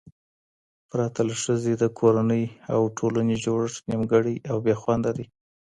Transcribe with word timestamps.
پرته 0.89 1.19
له 1.29 1.33
ښځې، 1.43 1.73
د 1.77 1.83
کورنۍ 1.99 2.43
او 2.73 2.81
ټولنې 2.97 3.35
جوړښت 3.45 3.81
نیمګړی 3.91 4.35
او 4.51 4.57
بې 4.65 4.73
خونده 4.81 5.11
دی 5.17 5.25